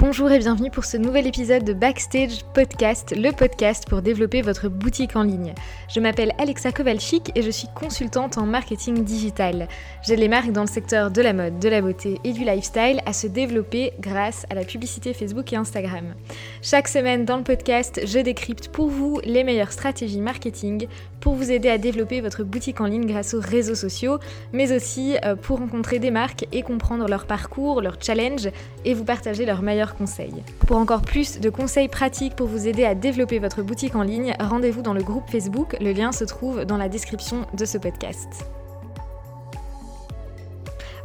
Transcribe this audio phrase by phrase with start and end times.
[0.00, 4.68] Bonjour et bienvenue pour ce nouvel épisode de Backstage Podcast, le podcast pour développer votre
[4.68, 5.54] boutique en ligne.
[5.92, 9.66] Je m'appelle Alexa Kowalczyk et je suis consultante en marketing digital.
[10.06, 13.00] J'aide les marques dans le secteur de la mode, de la beauté et du lifestyle
[13.06, 16.14] à se développer grâce à la publicité Facebook et Instagram.
[16.62, 20.86] Chaque semaine dans le podcast, je décrypte pour vous les meilleures stratégies marketing
[21.18, 24.18] pour vous aider à développer votre boutique en ligne grâce aux réseaux sociaux,
[24.52, 28.48] mais aussi euh, pour rencontrer des marques et comprendre leur parcours, leurs challenges
[28.84, 30.42] et vous partager leurs meilleurs conseils.
[30.66, 34.34] Pour encore plus de conseils pratiques pour vous aider à développer votre boutique en ligne,
[34.38, 38.46] rendez-vous dans le groupe Facebook, le lien se trouve dans la description de ce podcast.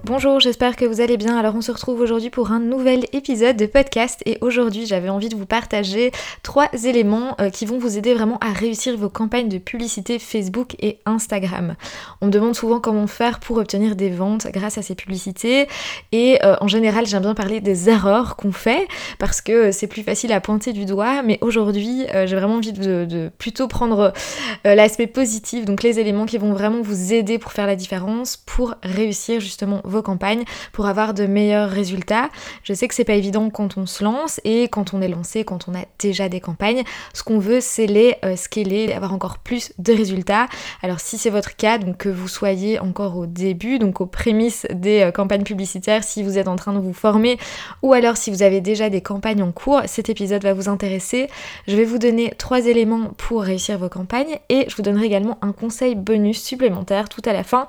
[0.05, 1.37] Bonjour, j'espère que vous allez bien.
[1.37, 5.29] Alors on se retrouve aujourd'hui pour un nouvel épisode de podcast et aujourd'hui j'avais envie
[5.29, 6.11] de vous partager
[6.43, 10.75] trois éléments euh, qui vont vous aider vraiment à réussir vos campagnes de publicité Facebook
[10.79, 11.75] et Instagram.
[12.19, 15.69] On me demande souvent comment faire pour obtenir des ventes grâce à ces publicités
[16.11, 20.03] et euh, en général j'aime bien parler des erreurs qu'on fait parce que c'est plus
[20.03, 24.11] facile à pointer du doigt mais aujourd'hui euh, j'ai vraiment envie de, plutôt prendre
[24.65, 28.75] l'aspect positif donc les éléments qui vont vraiment vous aider pour faire la différence pour
[28.83, 32.29] réussir justement campagnes pour avoir de meilleurs résultats.
[32.63, 35.43] Je sais que c'est pas évident quand on se lance et quand on est lancé,
[35.43, 36.83] quand on a déjà des campagnes.
[37.13, 40.47] Ce qu'on veut, c'est les euh, scaler, avoir encore plus de résultats.
[40.81, 44.65] Alors si c'est votre cas, donc que vous soyez encore au début, donc aux prémices
[44.73, 47.37] des euh, campagnes publicitaires, si vous êtes en train de vous former,
[47.81, 51.27] ou alors si vous avez déjà des campagnes en cours, cet épisode va vous intéresser.
[51.67, 55.37] Je vais vous donner trois éléments pour réussir vos campagnes et je vous donnerai également
[55.41, 57.67] un conseil bonus supplémentaire tout à la fin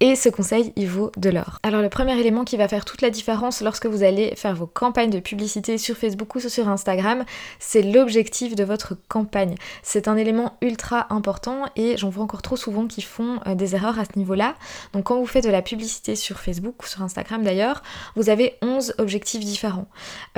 [0.00, 1.58] et ce conseil, il vaut de l'or.
[1.66, 4.68] Alors le premier élément qui va faire toute la différence lorsque vous allez faire vos
[4.68, 7.24] campagnes de publicité sur Facebook ou sur Instagram,
[7.58, 9.56] c'est l'objectif de votre campagne.
[9.82, 13.74] C'est un élément ultra important et j'en vois encore trop souvent qui font euh, des
[13.74, 14.54] erreurs à ce niveau-là.
[14.92, 17.82] Donc quand vous faites de la publicité sur Facebook ou sur Instagram d'ailleurs,
[18.14, 19.88] vous avez 11 objectifs différents.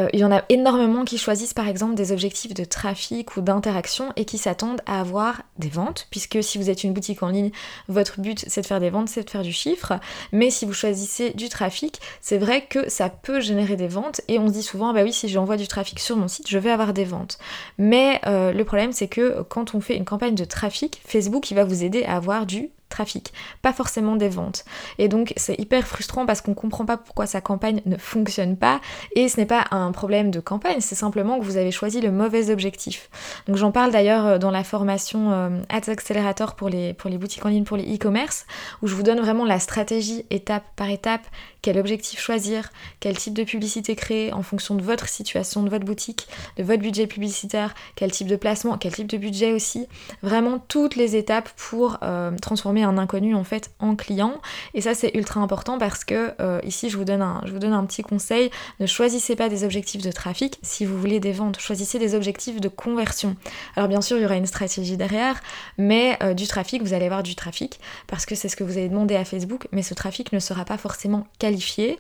[0.01, 3.43] Euh, il y en a énormément qui choisissent par exemple des objectifs de trafic ou
[3.43, 7.29] d'interaction et qui s'attendent à avoir des ventes, puisque si vous êtes une boutique en
[7.29, 7.51] ligne,
[7.89, 9.93] votre but c'est de faire des ventes, c'est de faire du chiffre,
[10.33, 14.39] mais si vous choisissez du trafic, c'est vrai que ça peut générer des ventes et
[14.39, 16.71] on se dit souvent bah oui si j'envoie du trafic sur mon site, je vais
[16.71, 17.39] avoir des ventes.
[17.79, 21.55] Mais euh, le problème c'est que quand on fait une campagne de trafic, Facebook il
[21.55, 23.33] va vous aider à avoir du trafic,
[23.63, 24.65] pas forcément des ventes.
[24.99, 28.81] Et donc c'est hyper frustrant parce qu'on comprend pas pourquoi sa campagne ne fonctionne pas
[29.15, 32.11] et ce n'est pas un problème de campagne, c'est simplement que vous avez choisi le
[32.11, 33.11] mauvais objectif.
[33.47, 37.19] Donc j'en parle d'ailleurs euh, dans la formation euh, Ads Accelerator pour les, pour les
[37.19, 38.47] boutiques en ligne, pour les e-commerce,
[38.83, 41.27] où je vous donne vraiment la stratégie étape par étape,
[41.63, 42.71] quel objectif choisir,
[43.01, 46.83] quel type de publicité créer en fonction de votre situation, de votre boutique, de votre
[46.83, 49.87] budget publicitaire, quel type de placement, quel type de budget aussi.
[50.23, 54.41] Vraiment toutes les étapes pour euh, transformer un inconnu en fait en client.
[54.75, 57.59] Et ça c'est ultra important parce que euh, ici je vous, donne un, je vous
[57.59, 58.51] donne un petit conseil,
[58.81, 62.61] ne choisissez pas des objectifs de trafic si vous voulez des ventes, choisissez des objectifs
[62.61, 63.37] de conversion.
[63.77, 65.41] Alors bien sûr il y aura une stratégie derrière,
[65.77, 68.79] mais euh, du trafic, vous allez avoir du trafic parce que c'est ce que vous
[68.79, 71.99] avez demandé à Facebook, mais ce trafic ne sera pas forcément qualifié.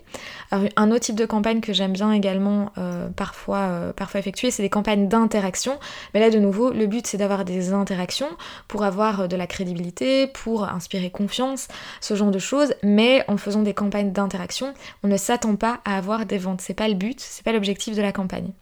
[0.50, 4.62] Alors un autre type de campagne que j'aime bien également euh, parfois, parfois effectuer, c'est
[4.62, 5.78] des campagnes d'interaction.
[6.15, 8.28] Mais là de nouveau, le but c'est d'avoir des interactions
[8.67, 11.69] pour avoir de la crédibilité, pour inspirer confiance,
[12.01, 15.97] ce genre de choses, mais en faisant des campagnes d'interaction, on ne s'attend pas à
[15.97, 16.61] avoir des ventes.
[16.61, 18.53] C'est pas le but, c'est pas l'objectif de la campagne.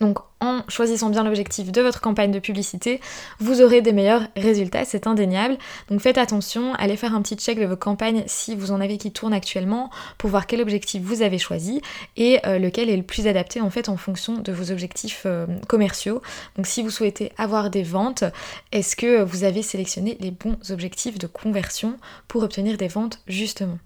[0.00, 3.00] Donc en choisissant bien l'objectif de votre campagne de publicité,
[3.38, 5.56] vous aurez des meilleurs résultats, c'est indéniable.
[5.88, 8.98] Donc faites attention, allez faire un petit check de vos campagnes si vous en avez
[8.98, 11.80] qui tournent actuellement pour voir quel objectif vous avez choisi
[12.16, 15.46] et euh, lequel est le plus adapté en fait en fonction de vos objectifs euh,
[15.68, 16.20] commerciaux.
[16.56, 18.24] Donc si vous souhaitez avoir des ventes,
[18.72, 21.96] est-ce que vous avez sélectionné les bons objectifs de conversion
[22.28, 23.78] pour obtenir des ventes justement?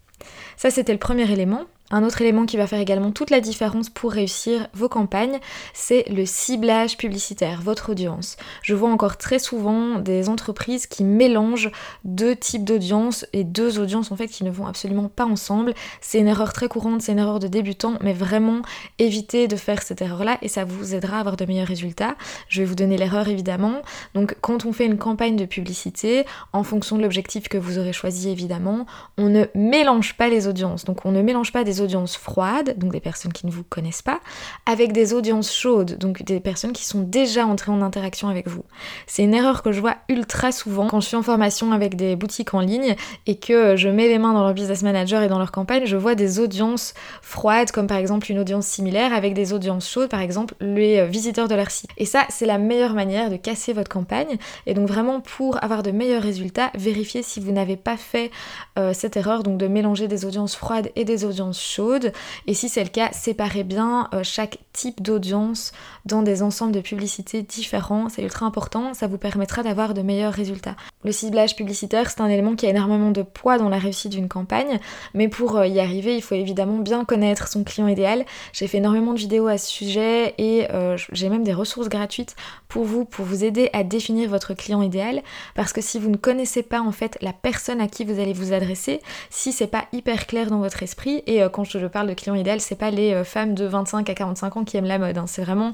[0.56, 1.64] Ça, c'était le premier élément.
[1.90, 5.38] Un autre élément qui va faire également toute la différence pour réussir vos campagnes,
[5.72, 8.36] c'est le ciblage publicitaire, votre audience.
[8.62, 11.70] Je vois encore très souvent des entreprises qui mélangent
[12.04, 15.72] deux types d'audience et deux audiences en fait qui ne vont absolument pas ensemble.
[16.02, 18.60] C'est une erreur très courante, c'est une erreur de débutant, mais vraiment
[18.98, 22.16] évitez de faire cette erreur-là et ça vous aidera à avoir de meilleurs résultats.
[22.48, 23.80] Je vais vous donner l'erreur évidemment.
[24.14, 27.94] Donc quand on fait une campagne de publicité, en fonction de l'objectif que vous aurez
[27.94, 28.84] choisi évidemment,
[29.16, 30.84] on ne mélange pas les audiences.
[30.84, 34.02] Donc on ne mélange pas des audiences froides, donc des personnes qui ne vous connaissent
[34.02, 34.20] pas,
[34.66, 38.64] avec des audiences chaudes, donc des personnes qui sont déjà entrées en interaction avec vous.
[39.06, 42.16] C'est une erreur que je vois ultra souvent quand je suis en formation avec des
[42.16, 42.96] boutiques en ligne
[43.26, 45.96] et que je mets les mains dans leur business manager et dans leur campagne, je
[45.96, 50.20] vois des audiences froides, comme par exemple une audience similaire, avec des audiences chaudes, par
[50.20, 51.90] exemple les visiteurs de leur site.
[51.96, 54.36] Et ça, c'est la meilleure manière de casser votre campagne.
[54.66, 58.30] Et donc vraiment, pour avoir de meilleurs résultats, vérifiez si vous n'avez pas fait
[58.78, 62.12] euh, cette erreur, donc de mélanger des audiences froides et des audiences chaude.
[62.46, 65.72] Et si c'est le cas, séparez bien euh, chaque types d'audience
[66.04, 68.08] dans des ensembles de publicités différents.
[68.08, 70.76] C'est ultra important, ça vous permettra d'avoir de meilleurs résultats.
[71.04, 74.28] Le ciblage publicitaire, c'est un élément qui a énormément de poids dans la réussite d'une
[74.28, 74.78] campagne,
[75.14, 78.24] mais pour euh, y arriver, il faut évidemment bien connaître son client idéal.
[78.52, 82.36] J'ai fait énormément de vidéos à ce sujet et euh, j'ai même des ressources gratuites
[82.68, 85.22] pour vous, pour vous aider à définir votre client idéal,
[85.56, 88.32] parce que si vous ne connaissez pas en fait la personne à qui vous allez
[88.32, 92.08] vous adresser, si c'est pas hyper clair dans votre esprit, et euh, quand je parle
[92.08, 94.98] de client idéal, c'est pas les femmes de 25 à 45 ans qui aiment la
[94.98, 95.24] mode, hein.
[95.26, 95.72] c'est vraiment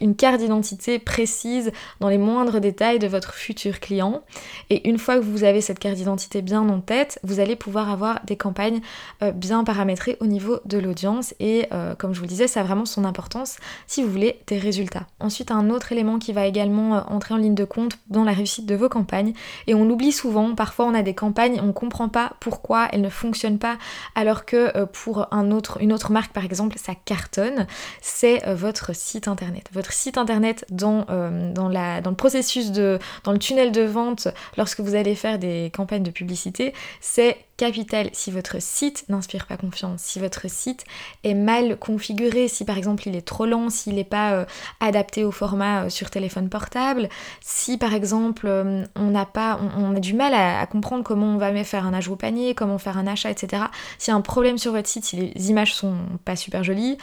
[0.00, 4.22] une carte d'identité précise dans les moindres détails de votre futur client.
[4.70, 7.90] Et une fois que vous avez cette carte d'identité bien en tête, vous allez pouvoir
[7.90, 8.80] avoir des campagnes
[9.22, 11.34] euh, bien paramétrées au niveau de l'audience.
[11.40, 13.56] Et euh, comme je vous le disais, ça a vraiment son importance
[13.86, 15.06] si vous voulez des résultats.
[15.20, 18.32] Ensuite, un autre élément qui va également euh, entrer en ligne de compte dans la
[18.32, 19.32] réussite de vos campagnes,
[19.66, 23.00] et on l'oublie souvent, parfois on a des campagnes, on ne comprend pas pourquoi elles
[23.00, 23.76] ne fonctionnent pas,
[24.14, 27.66] alors que pour un autre, une autre marque par exemple, ça cartonne,
[28.00, 29.68] c'est votre site internet.
[29.72, 31.06] Votre site internet dans,
[31.54, 35.38] dans, la, dans le processus de, dans le tunnel de vente, lorsque vous allez faire
[35.38, 40.84] des campagnes de publicité, c'est capital si votre site n'inspire pas confiance, si votre site
[41.24, 44.44] est mal configuré, si par exemple il est trop lent, s'il n'est pas euh,
[44.80, 47.08] adapté au format euh, sur téléphone portable,
[47.40, 51.38] si par exemple euh, on n'a pas, on, a du mal à, comprendre comment on
[51.38, 53.64] va faire un ajout au panier, comment faire un achat, etc.
[53.98, 56.98] S'il y a un problème sur votre site, si les images sont pas super jolies,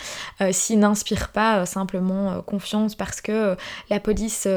[0.51, 3.55] s'il n'inspire pas simplement confiance parce que
[3.89, 4.47] la police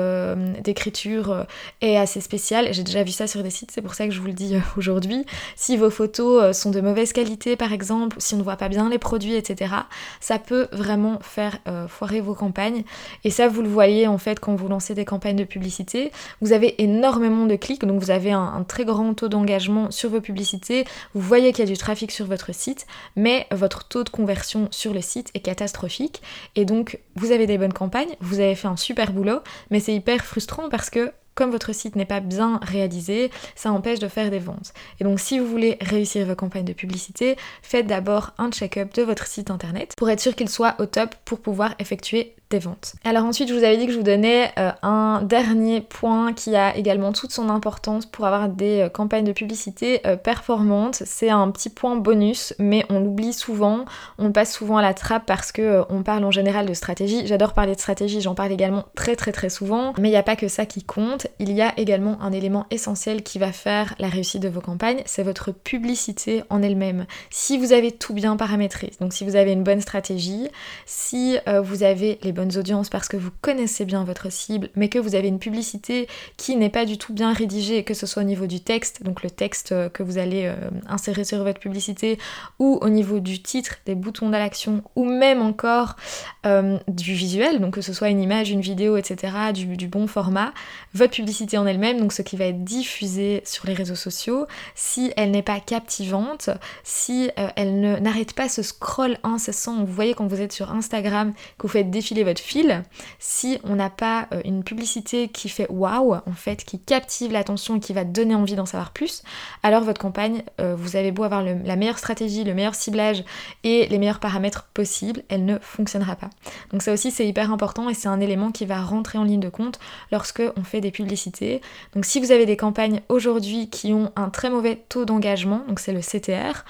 [0.61, 1.47] d'écriture
[1.81, 4.21] est assez spéciale, j'ai déjà vu ça sur des sites, c'est pour ça que je
[4.21, 5.25] vous le dis aujourd'hui.
[5.55, 8.89] Si photos euh, sont de mauvaise qualité par exemple, si on ne voit pas bien
[8.89, 9.75] les produits, etc.,
[10.21, 12.85] ça peut vraiment faire euh, foirer vos campagnes.
[13.25, 16.13] Et ça, vous le voyez en fait quand vous lancez des campagnes de publicité.
[16.41, 20.21] Vous avez énormément de clics, donc vous avez un, très grand taux d'engagement sur vos
[20.21, 20.85] publicités.
[21.15, 22.87] Vous voyez qu'il y a du trafic sur votre site,
[23.17, 26.23] mais votre taux de conversion sur le site est catastrophique.
[26.55, 29.41] Et donc, vous avez des bonnes campagnes, vous avez fait un super boulot,
[29.71, 34.01] mais c'est hyper frustrant parce que comme votre site n'est pas bien réalisé, ça empêche
[34.01, 34.73] de faire des ventes.
[34.99, 39.03] Et donc si vous voulez réussir vos campagnes de publicité, faites d'abord un check-up de
[39.03, 42.95] votre site internet pour être sûr qu'il soit au top pour pouvoir effectuer des ventes.
[43.05, 46.55] Alors ensuite, je vous avais dit que je vous donnais euh, un dernier point qui
[46.55, 51.03] a également toute son importance pour avoir des euh, campagnes de publicité euh, performantes.
[51.05, 53.85] C'est un petit point bonus, mais on l'oublie souvent,
[54.19, 57.27] on passe souvent à la trappe parce que on parle en général de stratégie.
[57.27, 60.23] J'adore parler de stratégie, j'en parle également très très très souvent, mais il n'y a
[60.23, 61.27] pas que ça qui compte.
[61.41, 65.03] Il y a également un élément essentiel qui va faire la réussite de vos campagnes,
[65.05, 67.07] c'est votre publicité en elle-même.
[67.31, 70.49] Si vous avez tout bien paramétré, donc si vous avez une bonne stratégie,
[70.85, 74.99] si vous avez les bonnes audiences parce que vous connaissez bien votre cible, mais que
[74.99, 76.07] vous avez une publicité
[76.37, 79.23] qui n'est pas du tout bien rédigée, que ce soit au niveau du texte, donc
[79.23, 80.55] le texte euh, que vous allez euh,
[80.87, 82.19] insérer sur votre publicité,
[82.59, 85.97] ou au niveau du titre, des boutons d'action, ou même encore
[86.45, 90.07] euh, du visuel, donc que ce soit une image, une vidéo, etc., du, du bon
[90.07, 90.53] format,
[90.95, 95.13] votre publicité en elle-même, donc ce qui va être diffusé sur les réseaux sociaux, si
[95.17, 96.51] elle n'est pas captivante,
[96.85, 101.63] si elle n'arrête pas ce scroll incessant, vous voyez quand vous êtes sur Instagram, que
[101.67, 102.83] vous faites défiler votre fil,
[103.19, 107.77] si on n'a pas euh, une publicité qui fait waouh, en fait, qui captive l'attention
[107.77, 109.23] et qui va donner envie d'en savoir plus,
[109.63, 113.25] alors votre campagne, euh, vous avez beau avoir la meilleure stratégie, le meilleur ciblage
[113.65, 116.31] et les meilleurs paramètres possibles, elle ne fonctionnera pas.
[116.73, 119.41] Donc ça aussi c'est hyper important et c'est un élément qui va rentrer en ligne
[119.41, 119.79] de compte
[120.11, 121.61] lorsque on fait des publicités.
[121.95, 125.79] Donc si vous avez des campagnes aujourd'hui qui ont un très mauvais taux d'engagement, donc
[125.79, 126.65] c'est le CTR,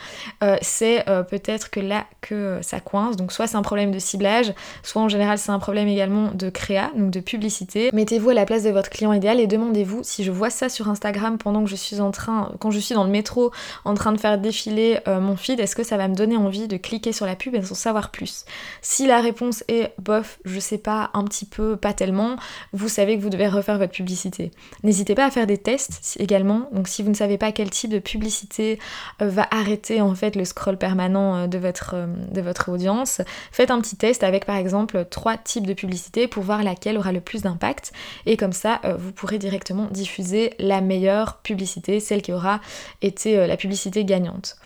[0.44, 3.16] euh, c'est peut-être que là que ça coince.
[3.16, 4.52] Donc soit c'est un problème de ciblage,
[4.82, 7.90] soit en général c'est un problème également de créa, donc de publicité.
[7.92, 10.88] Mettez-vous à la place de votre client idéal et demandez-vous si je vois ça sur
[10.88, 13.52] Instagram pendant que je suis en train, quand je suis dans le métro
[13.84, 16.66] en train de faire défiler euh, mon feed, est-ce que ça va me donner envie
[16.66, 18.44] de cliquer sur la pub et d'en savoir plus?
[18.82, 22.34] Si la réponse est bof, je sais pas, un petit peu, pas tellement,
[22.72, 24.50] vous savez que vous devez refaire votre publicité.
[24.82, 27.92] N'hésitez pas à faire des tests également, donc si vous ne savez pas quel type
[27.92, 28.80] de publicité
[29.22, 31.94] euh, va arrêter en fait le scroll permanent euh, de votre,
[32.32, 33.20] de votre audience,
[33.52, 37.12] faites un petit test avec par exemple trois types de publicité pour voir laquelle aura
[37.12, 37.92] le plus d'impact.
[38.26, 42.60] Et comme ça, euh, vous pourrez directement diffuser la meilleure publicité, celle qui aura
[43.02, 44.56] été euh, la publicité gagnante.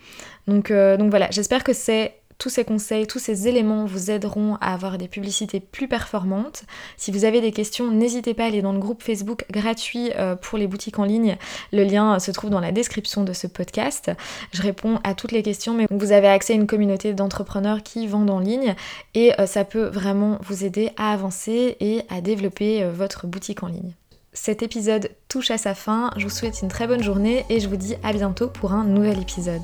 [0.47, 4.56] Donc, euh, donc voilà, j'espère que c'est tous ces conseils, tous ces éléments vous aideront
[4.56, 6.64] à avoir des publicités plus performantes.
[6.97, 10.35] Si vous avez des questions, n'hésitez pas à aller dans le groupe Facebook gratuit euh,
[10.35, 11.37] pour les boutiques en ligne.
[11.70, 14.11] Le lien se trouve dans la description de ce podcast.
[14.52, 18.06] Je réponds à toutes les questions, mais vous avez accès à une communauté d'entrepreneurs qui
[18.06, 18.75] vendent en ligne
[19.14, 23.62] et euh, ça peut vraiment vous aider à avancer et à développer euh, votre boutique
[23.62, 23.92] en ligne.
[24.32, 27.68] Cet épisode touche à sa fin, je vous souhaite une très bonne journée et je
[27.68, 29.62] vous dis à bientôt pour un nouvel épisode.